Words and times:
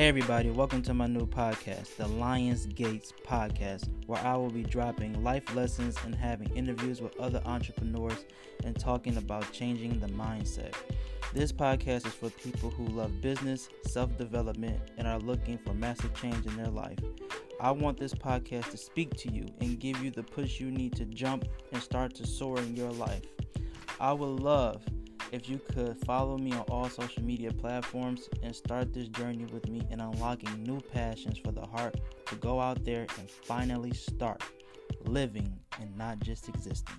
Hey, 0.00 0.08
everybody, 0.08 0.48
welcome 0.48 0.80
to 0.84 0.94
my 0.94 1.06
new 1.06 1.26
podcast, 1.26 1.96
the 1.96 2.04
LyonGates 2.04 3.12
Podcast, 3.22 3.90
where 4.06 4.18
I 4.24 4.34
will 4.34 4.48
be 4.48 4.62
dropping 4.62 5.22
life 5.22 5.54
lessons 5.54 5.94
and 6.06 6.14
having 6.14 6.48
interviews 6.56 7.02
with 7.02 7.20
other 7.20 7.42
entrepreneurs 7.44 8.24
and 8.64 8.74
talking 8.80 9.18
about 9.18 9.52
changing 9.52 10.00
the 10.00 10.06
mindset. 10.06 10.72
This 11.34 11.52
podcast 11.52 12.06
is 12.06 12.14
for 12.14 12.30
people 12.30 12.70
who 12.70 12.86
love 12.86 13.20
business, 13.20 13.68
self 13.82 14.16
development, 14.16 14.80
and 14.96 15.06
are 15.06 15.18
looking 15.18 15.58
for 15.58 15.74
massive 15.74 16.14
change 16.14 16.46
in 16.46 16.56
their 16.56 16.70
life. 16.70 16.98
I 17.60 17.70
want 17.70 17.98
this 17.98 18.14
podcast 18.14 18.70
to 18.70 18.78
speak 18.78 19.14
to 19.18 19.30
you 19.30 19.48
and 19.60 19.78
give 19.78 20.02
you 20.02 20.10
the 20.10 20.22
push 20.22 20.60
you 20.60 20.70
need 20.70 20.96
to 20.96 21.04
jump 21.04 21.44
and 21.74 21.82
start 21.82 22.14
to 22.14 22.26
soar 22.26 22.56
in 22.56 22.74
your 22.74 22.92
life. 22.92 23.24
I 24.00 24.14
would 24.14 24.40
love 24.40 24.82
if 25.32 25.48
you 25.48 25.60
could 25.72 25.96
follow 25.98 26.36
me 26.38 26.52
on 26.52 26.62
all 26.70 26.88
social 26.88 27.22
media 27.22 27.52
platforms 27.52 28.28
and 28.42 28.54
start 28.54 28.92
this 28.92 29.08
journey 29.08 29.44
with 29.52 29.68
me 29.68 29.86
in 29.90 30.00
unlocking 30.00 30.62
new 30.62 30.80
passions 30.80 31.38
for 31.38 31.52
the 31.52 31.66
heart 31.66 31.94
to 32.26 32.34
go 32.36 32.60
out 32.60 32.84
there 32.84 33.06
and 33.18 33.30
finally 33.30 33.92
start 33.92 34.42
living 35.04 35.52
and 35.80 35.96
not 35.96 36.18
just 36.20 36.48
existing. 36.48 36.96